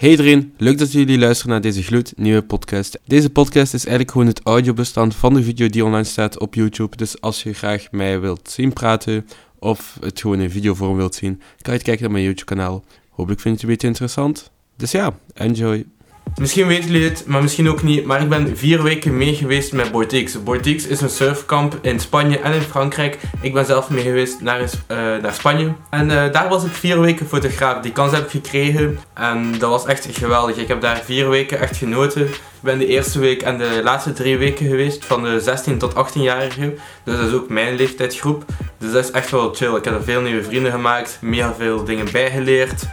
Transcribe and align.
Hey 0.00 0.10
iedereen, 0.10 0.54
leuk 0.56 0.78
dat 0.78 0.92
jullie 0.92 1.18
luisteren 1.18 1.52
naar 1.52 1.60
deze 1.60 1.82
gloednieuwe 1.82 2.42
podcast. 2.42 2.98
Deze 3.04 3.30
podcast 3.30 3.74
is 3.74 3.84
eigenlijk 3.84 4.10
gewoon 4.10 4.26
het 4.26 4.40
audiobestand 4.44 5.14
van 5.14 5.34
de 5.34 5.42
video 5.42 5.68
die 5.68 5.84
online 5.84 6.04
staat 6.04 6.38
op 6.38 6.54
YouTube. 6.54 6.96
Dus 6.96 7.20
als 7.20 7.42
je 7.42 7.52
graag 7.52 7.90
mij 7.90 8.20
wilt 8.20 8.50
zien 8.50 8.72
praten 8.72 9.26
of 9.58 9.96
het 10.00 10.20
gewoon 10.20 10.40
in 10.40 10.50
videovorm 10.50 10.96
wilt 10.96 11.14
zien, 11.14 11.40
kan 11.60 11.74
je 11.74 11.82
kijken 11.82 12.02
naar 12.02 12.12
mijn 12.12 12.24
YouTube 12.24 12.44
kanaal. 12.44 12.84
Hopelijk 13.10 13.40
vind 13.40 13.42
je 13.42 13.50
het 13.50 13.62
een 13.62 13.68
beetje 13.68 13.86
interessant. 13.86 14.50
Dus 14.76 14.90
ja, 14.90 15.18
enjoy. 15.34 15.86
Misschien 16.36 16.66
weten 16.66 16.90
jullie 16.90 17.08
het, 17.08 17.24
maar 17.26 17.42
misschien 17.42 17.68
ook 17.68 17.82
niet. 17.82 18.04
Maar 18.04 18.22
ik 18.22 18.28
ben 18.28 18.56
vier 18.56 18.82
weken 18.82 19.16
mee 19.16 19.34
geweest 19.34 19.72
met 19.72 19.92
Boitix. 19.92 20.42
Boitix 20.42 20.86
is 20.86 21.00
een 21.00 21.08
surfkamp 21.08 21.78
in 21.82 22.00
Spanje 22.00 22.38
en 22.38 22.52
in 22.52 22.60
Frankrijk. 22.60 23.18
Ik 23.40 23.52
ben 23.52 23.64
zelf 23.64 23.90
mee 23.90 24.02
geweest 24.02 24.40
naar, 24.40 24.60
uh, 24.60 24.66
naar 25.22 25.32
Spanje. 25.32 25.72
En 25.90 26.10
uh, 26.10 26.32
daar 26.32 26.48
was 26.48 26.64
ik 26.64 26.72
vier 26.72 27.00
weken 27.00 27.26
fotograaf. 27.26 27.82
Die 27.82 27.92
kans 27.92 28.12
heb 28.12 28.24
ik 28.24 28.30
gekregen. 28.30 28.98
En 29.14 29.58
dat 29.58 29.70
was 29.70 29.86
echt 29.86 30.08
geweldig. 30.12 30.56
Ik 30.56 30.68
heb 30.68 30.80
daar 30.80 31.02
vier 31.04 31.28
weken 31.28 31.60
echt 31.60 31.76
genoten. 31.76 32.22
Ik 32.26 32.66
ben 32.66 32.78
de 32.78 32.86
eerste 32.86 33.18
week 33.18 33.42
en 33.42 33.58
de 33.58 33.80
laatste 33.82 34.12
drie 34.12 34.38
weken 34.38 34.66
geweest. 34.66 35.04
Van 35.04 35.22
de 35.22 35.40
16 35.40 35.78
tot 35.78 35.92
18-jarigen. 35.92 36.78
Dus 37.04 37.16
dat 37.16 37.28
is 37.28 37.32
ook 37.34 37.48
mijn 37.48 37.76
leeftijdsgroep. 37.76 38.44
Dus 38.78 38.92
dat 38.92 39.04
is 39.04 39.10
echt 39.10 39.30
wel 39.30 39.54
chill. 39.54 39.74
Ik 39.74 39.84
heb 39.84 39.94
er 39.94 40.04
veel 40.04 40.20
nieuwe 40.20 40.42
vrienden 40.42 40.72
gemaakt. 40.72 41.18
Mega 41.20 41.54
veel 41.58 41.84
dingen 41.84 42.12
bijgeleerd. 42.12 42.84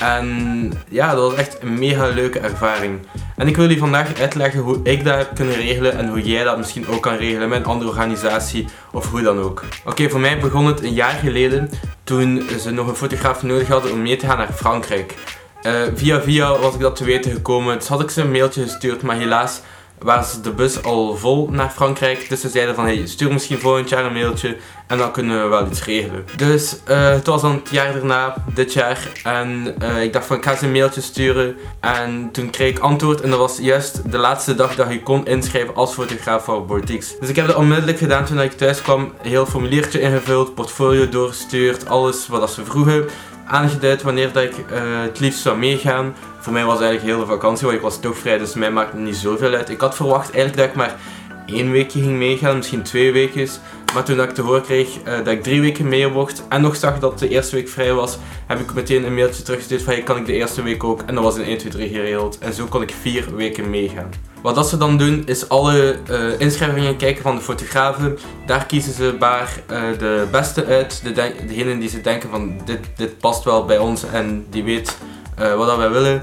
En 0.00 0.72
ja, 0.88 1.14
dat 1.14 1.30
was 1.30 1.38
echt 1.38 1.62
een 1.62 1.78
mega 1.78 2.06
leuke 2.06 2.38
ervaring. 2.38 2.98
En 3.36 3.48
ik 3.48 3.56
wil 3.56 3.70
je 3.70 3.78
vandaag 3.78 4.20
uitleggen 4.20 4.60
hoe 4.60 4.80
ik 4.82 5.04
dat 5.04 5.16
heb 5.16 5.34
kunnen 5.34 5.54
regelen 5.54 5.98
en 5.98 6.08
hoe 6.08 6.22
jij 6.22 6.44
dat 6.44 6.56
misschien 6.56 6.88
ook 6.88 7.02
kan 7.02 7.16
regelen 7.16 7.48
met 7.48 7.58
een 7.58 7.64
andere 7.64 7.90
organisatie 7.90 8.66
of 8.92 9.10
hoe 9.10 9.22
dan 9.22 9.38
ook. 9.38 9.64
Oké, 9.84 10.08
voor 10.08 10.20
mij 10.20 10.38
begon 10.38 10.66
het 10.66 10.82
een 10.82 10.94
jaar 10.94 11.18
geleden 11.22 11.70
toen 12.04 12.42
ze 12.60 12.70
nog 12.70 12.88
een 12.88 12.94
fotograaf 12.94 13.42
nodig 13.42 13.68
hadden 13.68 13.92
om 13.92 14.02
mee 14.02 14.16
te 14.16 14.26
gaan 14.26 14.38
naar 14.38 14.52
Frankrijk. 14.52 15.14
Uh, 15.62 15.82
via 15.94 16.20
via 16.20 16.58
was 16.58 16.74
ik 16.74 16.80
dat 16.80 16.96
te 16.96 17.04
weten 17.04 17.32
gekomen, 17.32 17.78
dus 17.78 17.88
had 17.88 18.00
ik 18.00 18.10
ze 18.10 18.20
een 18.20 18.30
mailtje 18.30 18.62
gestuurd, 18.62 19.02
maar 19.02 19.16
helaas 19.16 19.60
was 20.04 20.42
de 20.42 20.50
bus 20.50 20.82
al 20.82 21.16
vol 21.16 21.48
naar 21.50 21.70
Frankrijk. 21.70 22.28
Dus 22.28 22.40
ze 22.40 22.48
zeiden 22.48 22.74
van, 22.74 22.84
hey, 22.84 23.06
stuur 23.06 23.32
misschien 23.32 23.58
volgend 23.58 23.88
jaar 23.88 24.04
een 24.04 24.12
mailtje 24.12 24.56
en 24.86 24.98
dan 24.98 25.12
kunnen 25.12 25.42
we 25.42 25.48
wel 25.48 25.66
iets 25.66 25.84
regelen. 25.84 26.24
Dus 26.36 26.76
uh, 26.88 27.08
het 27.08 27.26
was 27.26 27.40
dan 27.40 27.52
het 27.52 27.70
jaar 27.70 27.92
daarna, 27.92 28.34
dit 28.54 28.72
jaar. 28.72 29.08
En 29.22 29.74
uh, 29.82 30.02
ik 30.02 30.12
dacht 30.12 30.26
van, 30.26 30.36
ik 30.36 30.44
ga 30.44 30.56
ze 30.56 30.64
een 30.64 30.72
mailtje 30.72 31.00
sturen. 31.00 31.56
En 31.80 32.28
toen 32.32 32.50
kreeg 32.50 32.70
ik 32.70 32.78
antwoord 32.78 33.20
en 33.20 33.30
dat 33.30 33.38
was 33.38 33.58
juist 33.58 34.10
de 34.10 34.18
laatste 34.18 34.54
dag 34.54 34.74
dat 34.74 34.90
je 34.90 35.02
kon 35.02 35.26
inschrijven 35.26 35.74
als 35.74 35.92
fotograaf 35.92 36.44
voor 36.44 36.66
Bortix. 36.66 37.18
Dus 37.20 37.28
ik 37.28 37.36
heb 37.36 37.46
dat 37.46 37.56
onmiddellijk 37.56 37.98
gedaan 37.98 38.24
toen 38.24 38.40
ik 38.40 38.52
thuis 38.52 38.82
kwam. 38.82 39.12
Heel 39.22 39.46
formuliertje 39.46 40.00
ingevuld, 40.00 40.54
portfolio 40.54 41.08
doorgestuurd, 41.08 41.88
alles 41.88 42.26
wat 42.26 42.50
ze 42.50 42.64
vroegen 42.64 43.08
aangeduid 43.46 44.02
wanneer 44.02 44.32
dat 44.32 44.42
ik 44.42 44.54
uh, 44.72 45.02
het 45.02 45.20
liefst 45.20 45.40
zou 45.40 45.58
meegaan. 45.58 46.14
Voor 46.38 46.52
mij 46.52 46.64
was 46.64 46.80
eigenlijk 46.80 47.16
heel 47.16 47.26
de 47.26 47.32
vakantie, 47.32 47.64
want 47.66 47.78
ik 47.78 47.84
was 47.84 48.00
toch 48.00 48.18
vrij, 48.18 48.38
dus 48.38 48.54
mij 48.54 48.70
maakt 48.70 48.94
niet 48.94 49.16
zoveel 49.16 49.54
uit. 49.54 49.68
Ik 49.68 49.80
had 49.80 49.96
verwacht 49.96 50.30
eigenlijk 50.30 50.56
dat 50.56 50.66
ik 50.66 50.74
maar 50.74 50.94
één 51.46 51.70
weekje 51.70 52.02
ging 52.02 52.18
meegaan, 52.18 52.56
misschien 52.56 52.82
twee 52.82 53.12
weken. 53.12 53.48
Maar 53.94 54.04
toen 54.04 54.20
ik 54.20 54.30
te 54.30 54.42
horen 54.42 54.62
kreeg 54.62 54.88
uh, 54.88 55.16
dat 55.16 55.26
ik 55.26 55.42
drie 55.42 55.60
weken 55.60 55.88
mee 55.88 56.08
mocht 56.08 56.42
en 56.48 56.60
nog 56.60 56.76
zag 56.76 56.98
dat 56.98 57.18
de 57.18 57.28
eerste 57.28 57.56
week 57.56 57.68
vrij 57.68 57.92
was, 57.92 58.18
heb 58.46 58.60
ik 58.60 58.74
meteen 58.74 59.04
een 59.04 59.14
mailtje 59.14 59.42
teruggestuurd 59.42 59.82
van 59.82 59.92
hey, 59.92 60.02
kan 60.02 60.16
ik 60.16 60.26
de 60.26 60.32
eerste 60.32 60.62
week 60.62 60.84
ook? 60.84 61.02
En 61.06 61.14
dat 61.14 61.24
was 61.24 61.36
in 61.36 61.44
1, 61.44 61.58
2, 61.58 61.72
3 61.72 61.88
geregeld. 61.88 62.38
En 62.38 62.54
zo 62.54 62.66
kon 62.66 62.82
ik 62.82 62.94
vier 63.00 63.36
weken 63.36 63.70
meegaan. 63.70 64.10
Wat 64.42 64.54
dat 64.54 64.68
ze 64.68 64.76
dan 64.76 64.98
doen 64.98 65.22
is 65.26 65.48
alle 65.48 65.96
uh, 66.10 66.40
inschrijvingen 66.40 66.96
kijken 66.96 67.22
van 67.22 67.34
de 67.34 67.40
fotografen. 67.40 68.18
Daar 68.46 68.66
kiezen 68.66 68.92
ze 68.92 69.16
maar 69.18 69.60
uh, 69.70 69.98
de 69.98 70.26
beste 70.30 70.64
uit. 70.66 71.00
De 71.02 71.12
degene 71.46 71.78
die 71.78 71.88
ze 71.88 72.00
denken 72.00 72.30
van 72.30 72.60
dit, 72.64 72.80
dit 72.96 73.18
past 73.18 73.44
wel 73.44 73.64
bij 73.64 73.78
ons 73.78 74.04
en 74.04 74.46
die 74.50 74.64
weet 74.64 74.96
wat 75.36 75.66
dat 75.66 75.76
wij 75.76 75.90
willen. 75.90 76.22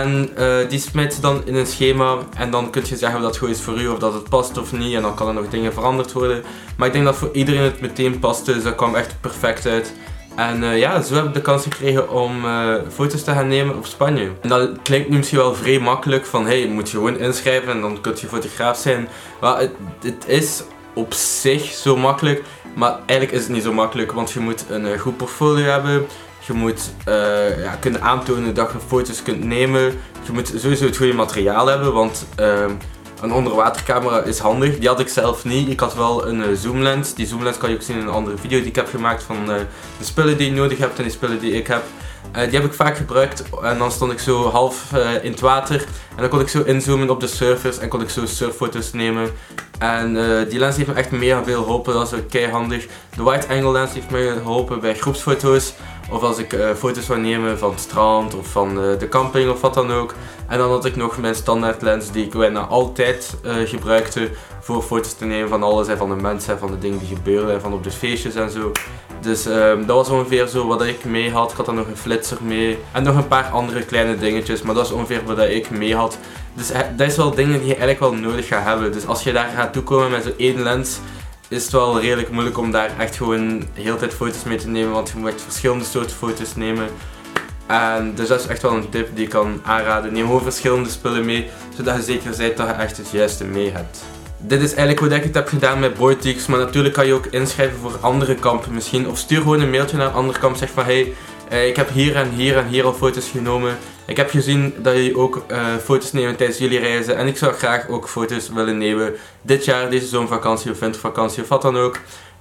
En 0.00 0.30
uh, 0.38 0.68
die 0.68 0.78
smijt 0.78 1.14
ze 1.14 1.20
dan 1.20 1.42
in 1.44 1.54
een 1.54 1.66
schema 1.66 2.16
en 2.36 2.50
dan 2.50 2.70
kun 2.70 2.82
je 2.86 2.96
zeggen 2.96 3.18
of 3.18 3.24
dat 3.24 3.36
goed 3.36 3.48
is 3.48 3.60
voor 3.60 3.80
u 3.80 3.88
of 3.88 3.98
dat 3.98 4.14
het 4.14 4.28
past 4.28 4.58
of 4.58 4.72
niet. 4.72 4.94
En 4.94 5.02
dan 5.02 5.14
kan 5.14 5.28
er 5.28 5.34
nog 5.34 5.48
dingen 5.48 5.72
veranderd 5.72 6.12
worden. 6.12 6.42
Maar 6.76 6.86
ik 6.86 6.92
denk 6.92 7.04
dat 7.04 7.16
voor 7.16 7.30
iedereen 7.32 7.62
het 7.62 7.80
meteen 7.80 8.18
paste, 8.18 8.54
dus 8.54 8.62
dat 8.62 8.74
kwam 8.74 8.94
echt 8.94 9.20
perfect 9.20 9.66
uit. 9.66 9.92
En 10.36 10.62
uh, 10.62 10.78
ja, 10.78 11.02
zo 11.02 11.14
heb 11.14 11.24
ik 11.24 11.34
de 11.34 11.40
kans 11.40 11.62
gekregen 11.62 12.10
om 12.10 12.44
uh, 12.44 12.74
foto's 12.92 13.22
te 13.22 13.30
gaan 13.30 13.48
nemen 13.48 13.76
op 13.76 13.86
Spanje. 13.86 14.30
En 14.40 14.48
dat 14.48 14.70
klinkt 14.82 15.08
nu 15.08 15.16
misschien 15.16 15.38
wel 15.38 15.54
vrij 15.54 15.78
makkelijk 15.78 16.26
van 16.26 16.46
hey, 16.46 16.66
moet 16.66 16.90
je 16.90 16.96
gewoon 16.96 17.18
inschrijven 17.18 17.72
en 17.72 17.80
dan 17.80 18.00
kun 18.00 18.14
je 18.20 18.26
fotograaf 18.26 18.78
zijn. 18.78 19.08
Maar 19.40 19.58
het, 19.58 19.72
het 20.02 20.24
is 20.26 20.62
op 20.94 21.12
zich 21.12 21.62
zo 21.62 21.96
makkelijk, 21.96 22.42
maar 22.74 22.98
eigenlijk 23.06 23.32
is 23.32 23.42
het 23.42 23.52
niet 23.52 23.62
zo 23.62 23.72
makkelijk, 23.72 24.12
want 24.12 24.30
je 24.30 24.40
moet 24.40 24.64
een 24.68 24.98
goed 24.98 25.16
portfolio 25.16 25.64
hebben. 25.64 26.06
Je 26.46 26.52
moet 26.52 26.92
uh, 27.08 27.62
ja, 27.62 27.76
kunnen 27.80 28.02
aantonen 28.02 28.54
dat 28.54 28.70
je 28.72 28.78
foto's 28.86 29.22
kunt 29.22 29.44
nemen. 29.44 29.82
Je 30.22 30.32
moet 30.32 30.52
sowieso 30.56 30.84
het 30.84 30.96
goede 30.96 31.12
materiaal 31.12 31.66
hebben, 31.66 31.92
want 31.92 32.26
uh, 32.40 32.64
een 33.20 33.32
onderwatercamera 33.32 34.22
is 34.22 34.38
handig. 34.38 34.78
Die 34.78 34.88
had 34.88 35.00
ik 35.00 35.08
zelf 35.08 35.44
niet. 35.44 35.68
Ik 35.68 35.80
had 35.80 35.94
wel 35.94 36.28
een 36.28 36.38
uh, 36.38 36.46
zoomlens. 36.54 37.14
Die 37.14 37.26
zoomlens 37.26 37.58
kan 37.58 37.70
je 37.70 37.76
ook 37.76 37.82
zien 37.82 37.96
in 37.96 38.02
een 38.02 38.08
andere 38.08 38.36
video 38.36 38.58
die 38.58 38.68
ik 38.68 38.76
heb 38.76 38.88
gemaakt 38.88 39.22
van 39.22 39.46
de 39.46 39.66
spullen 40.00 40.36
die 40.36 40.46
je 40.50 40.56
nodig 40.56 40.78
hebt 40.78 40.96
en 40.96 41.02
die 41.02 41.12
spullen 41.12 41.40
die 41.40 41.52
ik 41.52 41.66
heb. 41.66 41.82
die 42.32 42.58
heb 42.58 42.64
ik 42.64 42.72
vaak 42.72 42.96
gebruikt 42.96 43.42
en 43.62 43.78
dan 43.78 43.92
stond 43.92 44.12
ik 44.12 44.18
zo 44.18 44.50
half 44.50 44.92
in 45.22 45.30
het 45.30 45.40
water 45.40 45.80
en 46.16 46.20
dan 46.20 46.28
kon 46.28 46.40
ik 46.40 46.48
zo 46.48 46.62
inzoomen 46.62 47.10
op 47.10 47.20
de 47.20 47.26
surfers 47.26 47.78
en 47.78 47.88
kon 47.88 48.00
ik 48.00 48.08
zo 48.08 48.26
surffoto's 48.26 48.92
nemen. 48.92 49.30
En 49.78 50.14
die 50.48 50.58
lens 50.58 50.76
heeft 50.76 50.88
me 50.88 50.94
echt 50.94 51.10
mega 51.10 51.44
veel 51.44 51.62
geholpen, 51.62 51.94
dat 51.94 52.12
is 52.12 52.18
ook 52.18 52.30
kei 52.30 52.50
handig. 52.50 52.86
De 53.16 53.22
wide 53.24 53.48
angle 53.48 53.72
lens 53.72 53.92
heeft 53.92 54.10
me 54.10 54.34
geholpen 54.42 54.80
bij 54.80 54.94
groepsfoto's. 54.94 55.74
Of 56.10 56.22
als 56.22 56.38
ik 56.38 56.52
uh, 56.52 56.70
foto's 56.74 57.06
wil 57.06 57.16
nemen 57.16 57.58
van 57.58 57.70
het 57.70 57.80
strand 57.80 58.34
of 58.34 58.46
van 58.46 58.84
uh, 58.84 58.98
de 58.98 59.08
camping 59.08 59.50
of 59.50 59.60
wat 59.60 59.74
dan 59.74 59.92
ook. 59.92 60.14
En 60.48 60.58
dan 60.58 60.70
had 60.70 60.84
ik 60.84 60.96
nog 60.96 61.18
mijn 61.18 61.34
standaard 61.34 61.82
lens 61.82 62.10
die 62.10 62.24
ik 62.24 62.32
bijna 62.32 62.60
altijd 62.60 63.36
uh, 63.44 63.54
gebruikte 63.64 64.30
voor 64.60 64.82
foto's 64.82 65.14
te 65.14 65.24
nemen 65.24 65.48
van 65.48 65.62
alles 65.62 65.88
en 65.88 65.96
van 65.96 66.08
de 66.08 66.22
mensen 66.22 66.52
en 66.52 66.58
van 66.58 66.70
de 66.70 66.78
dingen 66.78 66.98
die 66.98 67.08
gebeuren 67.08 67.54
en 67.54 67.60
van 67.60 67.72
op 67.72 67.84
de 67.84 67.90
feestjes 67.90 68.34
en 68.34 68.50
zo. 68.50 68.72
Dus 69.20 69.46
ehm, 69.46 69.86
dat 69.86 69.96
was 69.96 70.08
ongeveer 70.08 70.46
zo 70.46 70.66
wat 70.66 70.82
ik 70.82 71.04
mee 71.04 71.30
had. 71.30 71.50
Ik 71.50 71.56
had 71.56 71.66
dan 71.66 71.74
nog 71.74 71.86
een 71.86 71.96
flitser 71.96 72.38
mee 72.40 72.78
en 72.92 73.02
nog 73.02 73.16
een 73.16 73.28
paar 73.28 73.44
andere 73.44 73.82
kleine 73.84 74.16
dingetjes, 74.16 74.62
maar 74.62 74.74
dat 74.74 74.86
is 74.86 74.92
ongeveer 74.92 75.24
wat 75.24 75.38
ik 75.38 75.70
mee 75.70 75.94
had. 75.94 76.18
Dus 76.54 76.68
dat 76.96 77.08
is 77.08 77.16
wel 77.16 77.34
dingen 77.34 77.58
die 77.58 77.68
je 77.68 77.76
eigenlijk 77.76 78.00
wel 78.00 78.14
nodig 78.14 78.46
gaat 78.46 78.64
hebben. 78.64 78.92
Dus 78.92 79.06
als 79.06 79.22
je 79.22 79.32
daar 79.32 79.50
gaat 79.56 79.72
toekomen 79.72 80.10
met 80.10 80.22
zo'n 80.22 80.34
één 80.36 80.62
lens, 80.62 80.98
is 81.54 81.62
het 81.62 81.72
wel 81.72 82.00
redelijk 82.00 82.30
moeilijk 82.30 82.58
om 82.58 82.70
daar 82.70 82.90
echt 82.98 83.16
gewoon 83.16 83.66
heel 83.72 83.96
tijd 83.96 84.14
foto's 84.14 84.44
mee 84.44 84.58
te 84.58 84.68
nemen, 84.68 84.92
want 84.92 85.08
je 85.08 85.18
moet 85.18 85.28
echt 85.28 85.42
verschillende 85.42 85.84
soorten 85.84 86.16
foto's 86.16 86.54
nemen. 86.54 86.88
En 87.66 88.14
dus 88.14 88.28
dat 88.28 88.40
is 88.40 88.46
echt 88.46 88.62
wel 88.62 88.72
een 88.72 88.88
tip 88.88 89.08
die 89.14 89.24
ik 89.24 89.30
kan 89.30 89.60
aanraden. 89.64 90.12
Neem 90.12 90.26
gewoon 90.26 90.42
verschillende 90.42 90.90
spullen 90.90 91.24
mee, 91.24 91.50
zodat 91.76 91.96
je 91.96 92.02
zeker 92.02 92.36
bent 92.36 92.56
dat 92.56 92.66
je 92.66 92.72
echt 92.72 92.96
het 92.96 93.10
juiste 93.10 93.44
mee 93.44 93.70
hebt. 93.70 94.04
Dit 94.38 94.60
is 94.60 94.74
eigenlijk 94.74 94.98
hoe 94.98 95.08
ik 95.08 95.22
het 95.24 95.34
heb 95.34 95.48
gedaan 95.48 95.78
met 95.78 95.94
Boyteaks, 95.94 96.46
maar 96.46 96.58
natuurlijk 96.58 96.94
kan 96.94 97.06
je 97.06 97.12
ook 97.12 97.26
inschrijven 97.26 97.78
voor 97.78 97.96
andere 98.00 98.34
kampen 98.34 98.74
misschien. 98.74 99.08
Of 99.08 99.18
stuur 99.18 99.40
gewoon 99.40 99.60
een 99.60 99.70
mailtje 99.70 99.96
naar 99.96 100.06
een 100.06 100.12
ander 100.12 100.38
kamp, 100.38 100.56
zeg 100.56 100.70
van 100.70 100.84
hey, 100.84 101.12
ik 101.62 101.76
heb 101.76 101.90
hier 101.90 102.16
en 102.16 102.30
hier 102.30 102.56
en 102.56 102.66
hier 102.66 102.84
al 102.84 102.94
foto's 102.94 103.30
genomen. 103.30 103.76
Ik 104.06 104.16
heb 104.16 104.30
gezien 104.30 104.74
dat 104.78 104.94
jullie 104.94 105.18
ook 105.18 105.44
uh, 105.50 105.76
foto's 105.76 106.12
nemen 106.12 106.36
tijdens 106.36 106.58
jullie 106.58 106.78
reizen. 106.78 107.16
En 107.16 107.26
ik 107.26 107.36
zou 107.36 107.52
graag 107.52 107.88
ook 107.88 108.08
foto's 108.08 108.48
willen 108.48 108.78
nemen 108.78 109.14
dit 109.42 109.64
jaar, 109.64 109.90
deze 109.90 110.06
zomervakantie 110.06 110.70
of 110.70 110.78
wintervakantie 110.78 111.42
of 111.42 111.48
wat 111.48 111.62
dan 111.62 111.76
ook. 111.76 111.98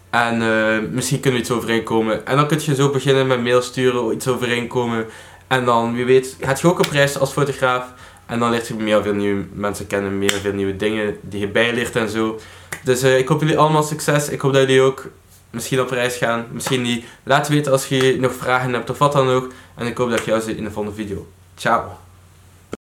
En 0.09 0.41
uh, 0.41 0.78
misschien 0.91 1.19
kunnen 1.19 1.40
we 1.40 1.46
iets 1.46 1.56
overeenkomen. 1.56 2.25
En 2.25 2.35
dan 2.35 2.47
kun 2.47 2.59
je 2.62 2.75
zo 2.75 2.90
beginnen 2.90 3.28
met 3.28 3.44
mail 3.44 3.62
sturen, 3.62 4.13
iets 4.13 4.28
overeenkomen. 4.28 5.06
En 5.47 5.66
dan, 5.66 5.94
wie 5.94 6.06
weet, 6.06 6.38
gaat 6.41 6.62
je 6.62 6.68
ook 6.68 6.79
op 6.79 6.91
reis 6.91 7.19
als 7.19 7.31
fotograaf. 7.31 7.94
En 8.25 8.40
dan 8.40 8.50
leert 8.50 8.68
je 8.68 8.73
meer 8.75 9.03
veel 9.03 9.13
nieuwe 9.13 9.46
mensen 9.53 9.88
kennen, 9.88 10.18
meer 10.18 10.40
veel 10.41 10.53
nieuwe 10.53 10.75
dingen 10.75 11.18
die 11.22 11.40
je 11.40 11.47
bijleert 11.47 11.96
en 11.96 12.09
zo. 12.09 12.40
Dus 12.84 13.03
ik 13.03 13.28
hoop 13.28 13.41
jullie 13.41 13.57
allemaal 13.57 13.84
succes. 13.84 14.29
Ik 14.29 14.41
hoop 14.41 14.53
dat 14.53 14.62
jullie 14.62 14.81
ook 14.81 15.06
misschien 15.53 15.81
op 15.81 15.90
reis 15.90 16.16
gaan, 16.16 16.47
misschien 16.52 16.81
niet. 16.81 17.06
Laat 17.24 17.47
weten 17.47 17.72
als 17.72 17.88
je 17.88 18.18
nog 18.19 18.34
vragen 18.34 18.74
hebt 18.74 18.90
of 18.90 18.97
wat 18.97 19.12
dan 19.12 19.30
ook. 19.30 19.52
En 19.75 19.88
ik 19.88 19.97
hoop 19.97 20.09
dat 20.09 20.19
je 20.19 20.31
jou 20.31 20.41
ziet 20.41 20.58
in 20.58 20.64
de 20.64 20.72
volgende 20.72 20.97
video. 20.97 21.28
Ciao! 21.56 22.03